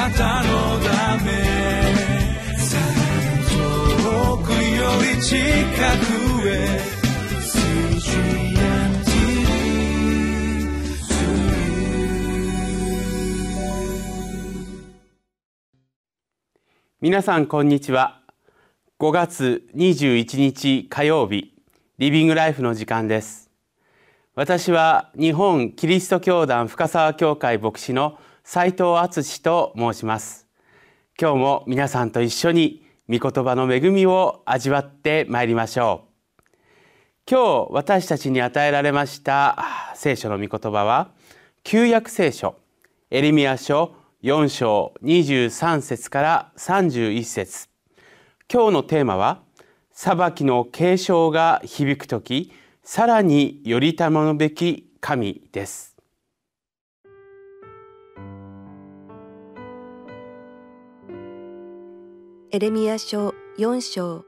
[0.00, 1.30] なたのため
[3.50, 6.80] 遠くより近くへ
[17.02, 18.22] 皆さんこんにちは
[18.98, 21.52] 5月21日火曜日
[21.98, 23.50] リビングライフの時間です。
[24.34, 28.18] 私は日本キリスト教団深沢教会牧師の
[28.52, 30.48] 斉藤敦と申します。
[31.16, 36.08] 今日も皆さんと一緒に御言葉の恵みを味わってまいりましょ
[36.42, 37.30] う。
[37.30, 41.12] 今日私たちに与えられました聖書の御言葉は
[41.62, 42.56] 旧約聖書
[43.12, 47.68] エレミア書4章23節から31節。
[48.52, 49.42] 今日のテーマは
[49.92, 52.50] 裁きの継承が響くとき
[52.82, 55.89] さらによりたまぬべき神です。
[62.52, 64.24] エレミア書4章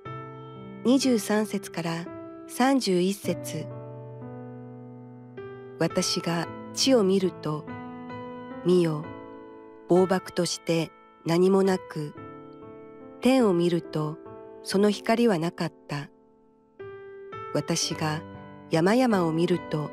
[0.84, 2.04] 23節から
[2.48, 3.66] 31節。
[5.80, 7.64] 私が地を見ると
[8.64, 9.04] 見よ
[9.88, 10.92] 暴漠として
[11.26, 12.14] 何もなく
[13.20, 14.18] 天を見ると
[14.62, 16.08] その光はなかった。
[17.54, 18.22] 私が
[18.70, 19.90] 山々を見ると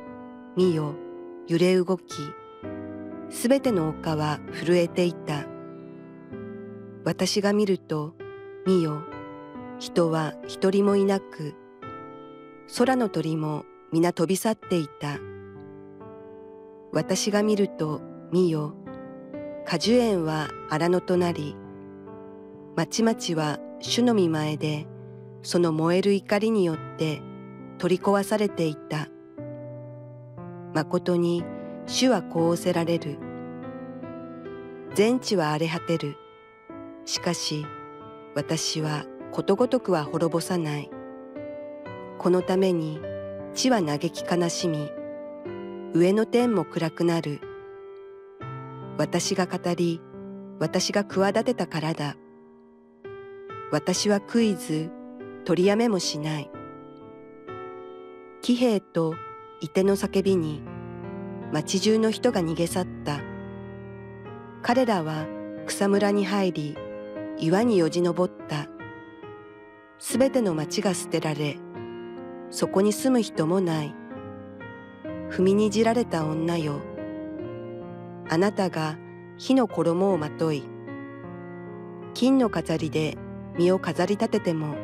[0.56, 0.94] 見よ
[1.48, 2.14] 揺れ動き
[3.32, 5.49] すべての丘は震えていた。
[7.10, 8.14] 私が見ると
[8.68, 9.02] 見よ
[9.80, 11.56] 人は一人もいなく
[12.78, 15.18] 空の鳥も皆飛び去っていた
[16.94, 18.76] 私が見ると見よ
[19.66, 21.56] 果樹園は荒野となり、
[22.76, 24.88] 町々は主の見前で、
[25.44, 27.22] その燃える怒りによって
[27.78, 29.10] 取り壊されていた。
[30.74, 31.44] 誠に
[31.86, 33.20] 主はこうおせられる。
[34.96, 36.16] 全地は荒れ果てる。
[37.10, 37.66] しかし、
[38.36, 40.92] 私はことごとくは滅ぼさない。
[42.20, 43.02] このために
[43.56, 44.92] 地は嘆き悲しみ、
[45.96, 47.42] 上の天も暗くなる。
[49.00, 50.00] 私が語り、
[50.60, 52.16] 私が企てたからだ。
[53.72, 54.92] 私はクイズ、
[55.46, 56.52] 取りやめもしない。
[58.44, 59.16] 騎兵と
[59.62, 60.62] 射手の叫びに、
[61.52, 63.20] 町中の人が逃げ去った。
[64.62, 65.26] 彼らは
[65.66, 66.78] 草むらに入り、
[67.42, 68.68] 岩によじ登った。
[69.98, 71.58] すべての町が捨てられ、
[72.50, 73.96] そこに住む人もない。
[75.30, 76.82] 踏みにじられた女よ。
[78.28, 78.98] あなたが
[79.38, 80.64] 火の衣をまとい、
[82.14, 83.18] 金の飾りで
[83.58, 84.76] 身を飾り立てても、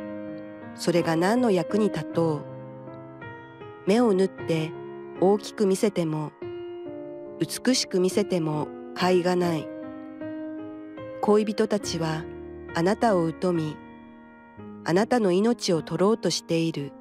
[0.74, 2.44] それが何の役に立とう。
[3.86, 4.72] 目を縫って
[5.20, 6.32] 大きく見せても、
[7.38, 8.66] 美しく見せても
[8.98, 9.68] 甲斐がない。
[11.20, 12.24] 恋人たちは
[12.78, 13.74] あなたを疎み、
[14.84, 16.92] あなたの命を取ろうとしている。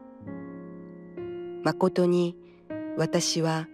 [1.66, 2.38] 誠に
[2.96, 3.68] 私は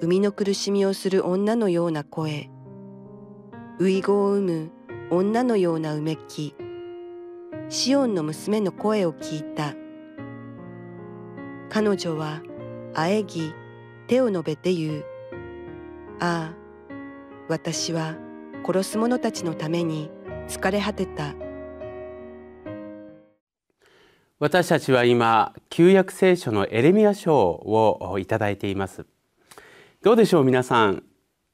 [0.00, 2.48] 生みの苦しみをする女のような声、
[3.80, 4.70] 遺語を生む
[5.10, 6.54] 女のようなうめき、
[7.68, 9.74] シオンの娘の声を聞いた。
[11.70, 12.40] 彼女は
[12.94, 13.52] あえぎ
[14.06, 15.04] 手を述べて言う。
[16.20, 16.54] ああ、
[17.48, 18.14] 私は
[18.64, 20.08] 殺す者たちのために
[20.46, 21.34] 疲れ果てた。
[24.40, 29.04] 私たちは今旧約聖書のエレミア書をいただいています。
[30.00, 31.02] どうでしょう皆さん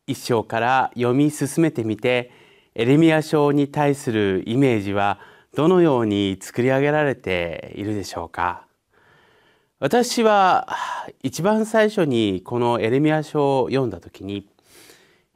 [0.07, 2.31] 一章から読み進めてみて
[2.75, 5.19] エレミア書に対するイメージは
[5.57, 8.67] どのように作り上げられているでしょうか？
[9.81, 10.69] 私は
[11.23, 14.47] 一番最初にこのエレミア書を読んだ時に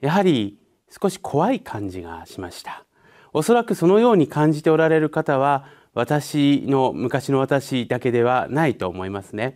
[0.02, 0.58] やはり
[0.90, 2.84] 少し怖い感じがしました。
[3.32, 5.64] おそらくそのように感じておられる方は
[5.98, 9.54] 私の昔の私だけではないと思いますね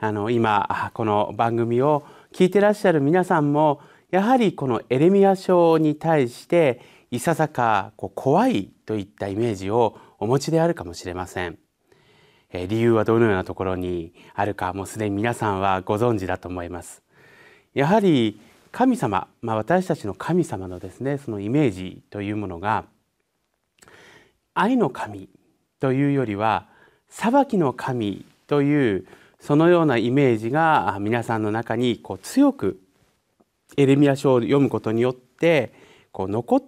[0.00, 6.80] あの今この番組を聞いてらっしゃる皆さんもやはりこのエレミア書に対して
[7.12, 11.58] いささかこう怖いといったイメージをお持ちであるかもしれません。
[12.50, 17.04] え理由はどのようなところにあるかもうすでに皆さんはご存知だと思います。
[17.72, 18.40] やはり
[18.72, 22.84] 神様、まあ、私たちの神様のですねそのイメージというものが
[24.54, 25.28] 愛の神
[25.84, 26.66] というよりは
[27.10, 29.06] 裁きの神という
[29.38, 32.80] そのようなイメージが皆さんの中にこう強く
[33.76, 35.74] エレミア書を読むことによって
[36.10, 36.64] こう残っ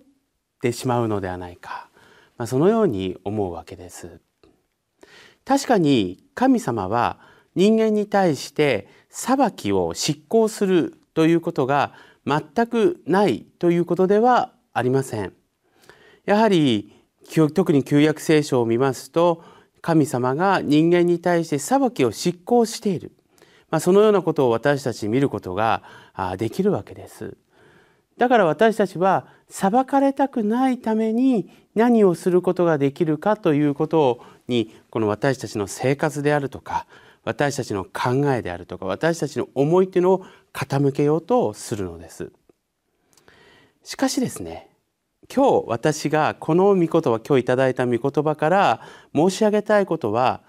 [0.60, 1.88] てしまうのではないか、
[2.36, 4.20] まあ、そのように思うわけです。
[5.46, 7.18] 確かに神様は
[7.54, 11.94] 人間に対して裁きを執行するということが
[12.26, 15.32] 全くないということではありません。
[16.26, 16.95] やはり
[17.52, 19.42] 特に旧約聖書を見ますと
[19.80, 23.12] 神様が人間に対して裁きを執行している、
[23.70, 25.82] まあ、そのようなことを私たち見ることが
[26.38, 27.36] できるわけです。
[28.16, 36.86] だから私たちは裁かれたくないために何をすることができるかということにこの私たちの生活であるとか
[37.24, 42.32] 私たちの考えであるとか私たちの思いというのを傾けようとするのです。
[43.84, 44.70] しかしですね
[45.34, 48.80] 今日私がこの御言葉今日いただいた御言葉から
[49.14, 50.40] 申し上げたいことは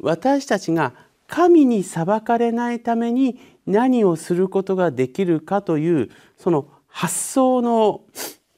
[0.00, 0.92] 私たちが
[1.26, 8.02] 神に裁かれないために何をすることができるかというその発想の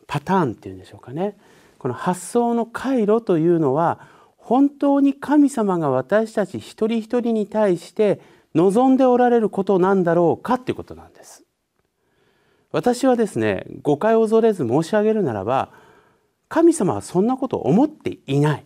[0.06, 1.36] パターンっていうんでしょうかね
[1.78, 4.00] この発想の回路というのは
[4.36, 8.20] 本当に神様が私たち一人一人に対して
[8.54, 11.44] 望んでおられることなんだろうかっていうことなんです。
[12.74, 15.70] 私はですね誤解を恐れず申し上げるならば
[16.48, 18.64] 神様はそんなことを思っていない。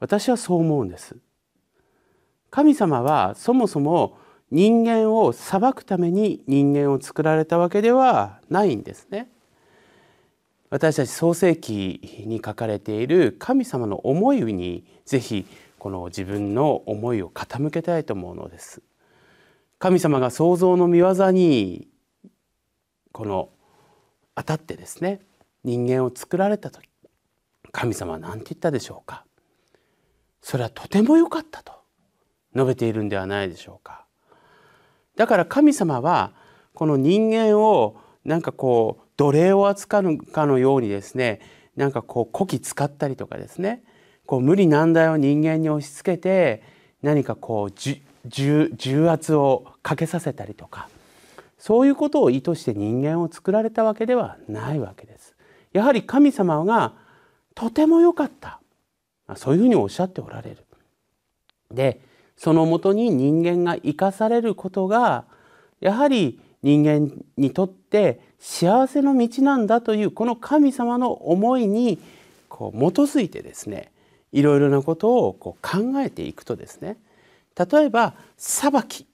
[0.00, 1.16] 私はそう思うんです。
[2.50, 4.18] 神様はそもそも
[4.50, 9.30] 人間を裁くために人間を作られたわけではないんですね。
[10.68, 15.46] 私たち創世記に書かれている神様の思いにぜひ
[15.78, 18.82] この自分の思いを傾けたいと思うのです。
[19.78, 21.86] 神様が創造の御業に
[23.16, 23.48] この
[24.34, 25.22] 当たってですね
[25.64, 26.86] 人間を作られた時
[27.72, 29.24] 神様は何て言ったでしょうか？
[30.42, 31.72] それはとても良かったと
[32.54, 34.04] 述べているんではないでしょうか。
[35.16, 36.34] だから神様は
[36.74, 37.96] この人間を
[38.26, 41.40] なんかこう奴隷を扱うかのようにですね
[41.74, 43.82] なんかこうこき使ったりとかですね
[44.26, 46.62] こう無理難題を人間に押し付けて
[47.00, 47.72] 何かこう
[48.26, 50.90] 重圧をかけさせたりとか
[51.58, 55.34] そういうことを意図して人間を作られたわけではないわけです。
[55.72, 56.92] やはり神様が
[57.54, 58.60] とても良かった
[59.36, 60.64] そういうふうにおっしゃっておられる。
[61.70, 62.00] で
[62.36, 65.24] そのもとに人間が生かされることが
[65.80, 71.98] やはり人間にとって幸せの道なんだというこの神様の思いに
[72.48, 73.90] こう基づいてですね
[74.32, 76.98] いろいろなことをこう考えていくとですね
[77.56, 79.06] 例えば裁き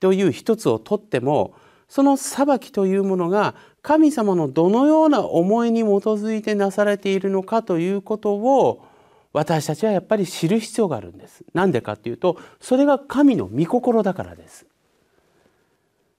[0.00, 1.54] という一つをとっても
[1.88, 8.84] その裁きというものが神様のどのような思いに基づいてなされているのかということを
[9.32, 11.44] 私たちはやっぱり知る必要があるんです。
[11.52, 14.66] なんでかっていうとそれが神の御心だからです。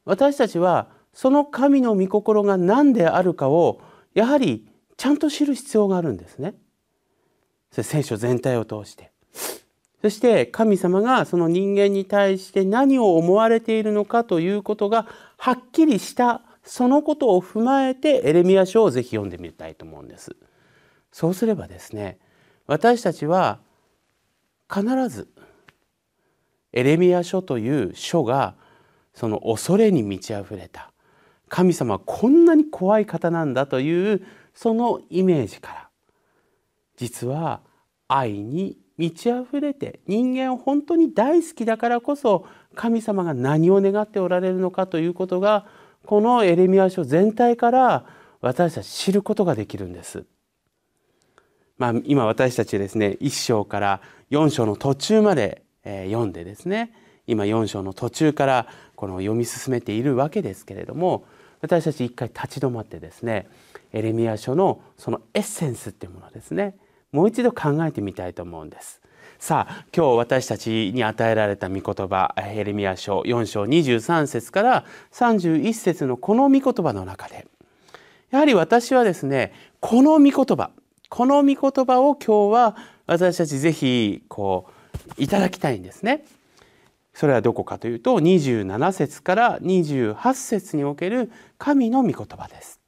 [0.06, 3.82] 私たちはその神の御心が何であるかを
[4.14, 6.54] やはりちゃんと知る必要があるんですね。
[7.72, 9.12] それ聖書全体を通して。
[10.02, 15.08] そして神様がその人間に対して何を思われているのかということが
[15.38, 20.36] はっきりしたそのことを踏まえてエレミア書をぜひ読んでみたいと思うんです。
[21.12, 22.20] そうすればですね
[22.68, 23.60] 私たちは
[24.72, 25.30] 必ず
[26.74, 28.56] エレミア書という書が
[29.14, 30.92] その恐れに満ち溢れた
[31.50, 34.22] 神様はこんなに怖い方なんだという
[34.54, 35.90] そのイメージから
[36.98, 37.62] 実は
[38.08, 42.46] 愛に満ち溢れて人間を本当に大好きだからこそ
[42.76, 45.66] 神様が何を願っておられるのかということが
[46.06, 48.06] このエレミア書全体から
[48.42, 50.26] 私たち知ることができるんです。
[51.78, 56.92] まあ、今私たちですね1章から4章の途中まで、読んでですね
[57.28, 61.24] 今4章の途中からこの読み進めているわけですけれども
[61.62, 63.48] 私たち一回立ち止まってですね
[63.94, 66.76] エレミア書のそのエッセンスっていうものですね
[67.18, 69.02] もう一度考えてみたいと思うんです
[69.40, 77.48] さあ今日私たちに与えられた御言葉エレミア書4章23節から31節のこの御言葉の中で
[78.30, 80.70] やはり私はですねこの御言葉
[81.10, 84.70] この御言葉を今日は私たちぜひこ
[85.18, 86.26] ういただきたいんですね。
[87.14, 92.80] それはどこかというと27節から28節における神の御言葉です。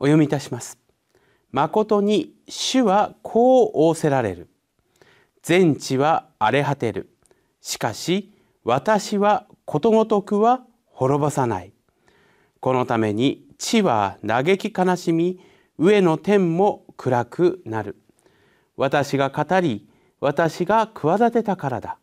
[0.00, 0.79] お読みいたします。
[1.52, 4.48] 誠に主はこう仰せられる。
[5.42, 7.10] 全地は荒れ果てる。
[7.60, 8.32] しかし
[8.64, 11.72] 私はことごとくは滅ぼさない。
[12.60, 15.40] このために地は嘆き悲しみ、
[15.78, 17.96] 上の天も暗くなる。
[18.76, 19.88] 私が語り、
[20.20, 21.98] 私が企てたからだ。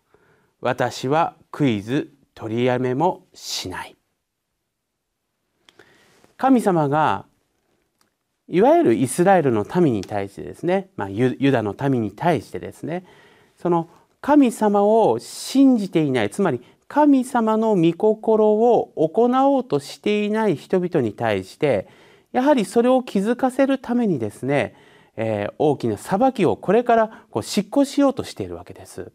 [0.61, 3.95] 私はクイズ取りやめもしない。
[6.37, 7.25] 神様が
[8.49, 13.05] いわゆるイスラエルの民に対してですね、まあ、ユダの民に対してですね
[13.61, 13.89] その
[14.21, 21.87] 神様を信じていないつまり神様の御心を行おうとしていない人々に対して
[22.31, 24.75] やはりそれを気づかせるためにですね、
[25.17, 29.11] えー、大きな裁きをこれからこう執行しようとしているわけです。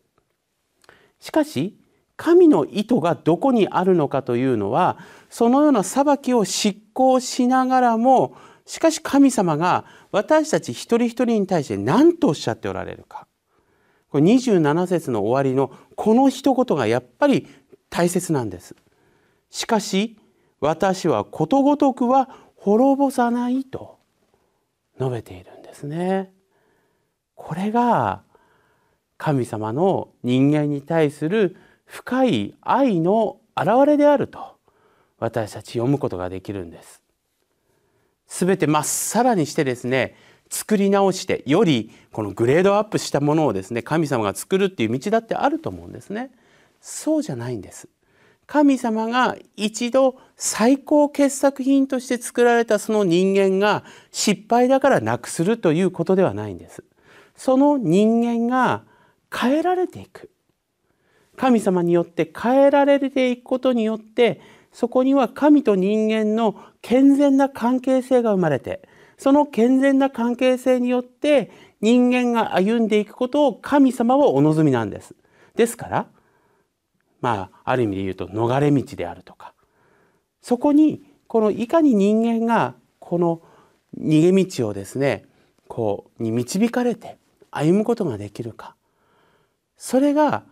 [1.20, 1.76] しかし
[2.16, 4.98] 神の意図がどこにあるのかというのは
[5.30, 8.36] そのような裁きを執行しながらも
[8.66, 13.26] しかし神様が私たち一人一人に対して何とおっしゃっておられるか
[14.08, 17.48] これ27節の終わりのこの一言がやっぱり
[17.88, 18.76] 大切なんです。
[19.50, 20.18] しかし
[20.60, 23.98] 私はことごとくは滅ぼさないと
[24.98, 26.32] 述べているんですね。
[27.34, 28.22] これが
[29.16, 34.56] 神様の人間に対する深い愛の表れであると
[35.18, 37.02] 私たち読むことができるんです。
[38.26, 40.16] すべてまっさらにしてですね
[40.50, 46.30] 作り直してよりこのグレードアップしたものをですね神様が作るっていう道だってあると思うんですね。
[46.80, 47.88] そうじゃないんです。
[48.46, 56.84] 神様が一度最高傑作品として作られたその人間が失敗だからなくするということではないんです。
[57.34, 58.82] その人間が
[59.34, 60.30] 変えられていく。
[61.36, 64.40] 神様によって変えられていくことによって
[64.72, 68.88] そこには神と人間の健全な関係性が生まれて
[69.18, 71.50] その健全な関係性によって
[71.80, 75.14] 人間が歩んでいくことを神様はお望みなんです。
[75.54, 76.06] ですから
[77.20, 79.54] まあある意味で言うと逃れ道であるとか
[80.40, 83.42] そこにこのいかに人間がこの
[83.98, 85.26] 逃げ道をですね
[85.68, 87.18] こうに導かれて
[87.50, 88.74] 歩むことができるか
[89.76, 90.44] それが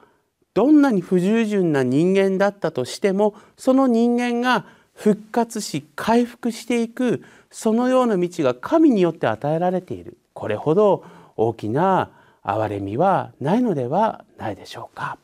[0.55, 11.05] どんなに不従順な人間だったとしてもその人間が復活し回復していくそのような道が神によって与えられているこれほど
[11.37, 12.11] 大きな
[12.45, 15.19] 憐れみはないのではないでしょうか。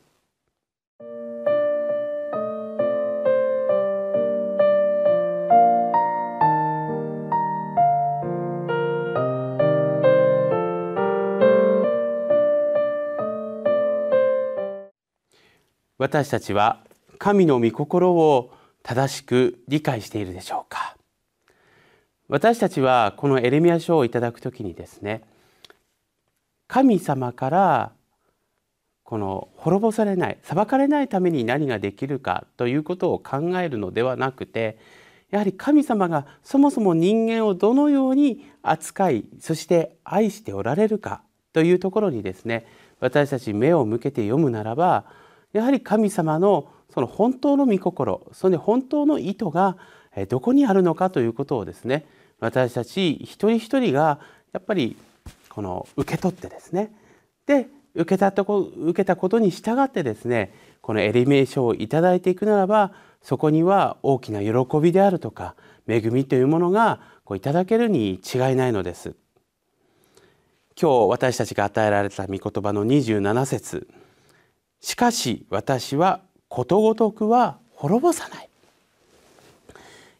[15.97, 16.83] 私たちは
[17.17, 20.95] 神の御心を正しく理解しているでしょうか？
[22.29, 25.23] 私たちはこのエレミア書をいただくときにですね
[26.67, 27.91] 神様から
[29.03, 34.77] この滅ぼされない裁かれないために何ができるかということを考えるのではなくて
[35.31, 41.21] やはり神様がそもそも人間をどのように扱いそして愛しておられるか
[41.53, 42.67] というところにですね
[42.99, 45.05] 私たち目を向けて読むならば
[45.53, 49.77] やはり神様のその本当の御心その本当の意図が
[50.29, 52.05] どこにあるのかということをですね
[52.39, 54.19] 私たち一人一人が
[54.53, 54.97] やっぱり
[55.49, 56.91] この受け取ってですね
[57.45, 65.55] で受けたとこ受けたことに従ってですねこのエリメーションをいただいていくならばそこには大きな喜びであるとか
[65.87, 69.15] 恵みというものがこういただけるに違いないのです。
[70.79, 73.87] 今日私たちが与えられた御言葉の27節
[74.81, 78.49] しかし私はことごとくは滅ぼさない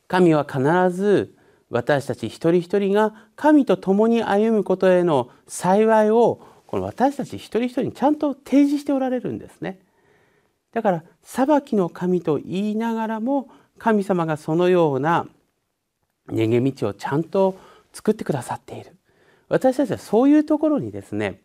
[0.08, 0.62] 神は必
[0.96, 1.36] ず
[1.70, 9.80] 私たち一人一人が神と共に歩むことへの幸いをこの私たち一人一人にちゃんと提示しておられるんですね。
[10.74, 15.28] だから裁きの神と言いながらも神様がそのような
[16.30, 17.58] 逃げ道をちゃんと
[17.94, 18.96] 作ってくださっている
[19.50, 21.42] 私たちはそういうところにですね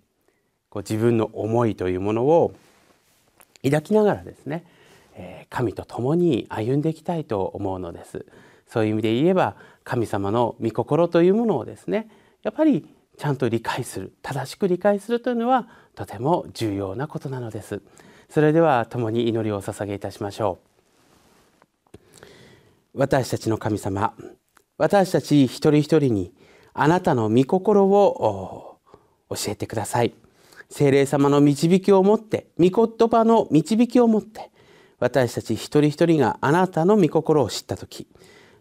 [0.69, 2.54] こう自分の思いというものを
[3.64, 4.64] 抱きながらですね
[5.50, 8.25] 神と共に歩んでいきたいと思うのです。
[8.66, 12.09] そういう意味で言えば神様の御心というものをですね
[12.42, 12.88] やっぱり
[13.19, 17.83] ちゃんと理解する正しく理解するというのはとても重要なことなのです。
[18.31, 20.59] それでは共に祈りを捧げいたしましょ
[21.95, 21.99] う。
[22.95, 24.14] 私たちの神様
[24.78, 26.33] 私たち一人一人に
[26.73, 28.78] あなたの御心を
[29.28, 30.14] 教えてください。
[30.73, 34.50] 聖霊様の導きを持って御言葉の導きを持って
[34.99, 38.09] 私たち一人一人があなたの御心を知った時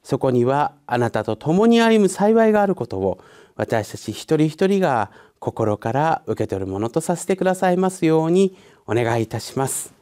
[0.03, 3.23] そこにはあなたと共に歩む幸いがあることを
[3.55, 9.93] 私たち一人一人が心から受け取るものとさせてくださいますようにお願いいたします。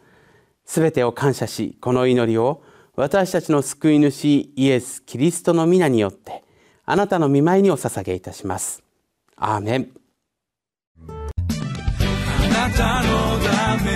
[0.66, 2.64] すべてを感謝しこの祈りを
[2.96, 6.44] 私たちの救い主イエス・キリストの皆によって
[6.86, 8.84] あなたの御前にお捧げいたします。
[9.36, 10.09] アーメン。
[12.60, 13.90] なたのため。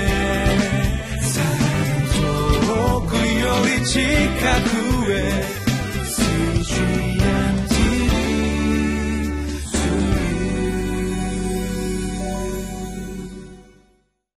[2.61, 4.92] 遠くより近く。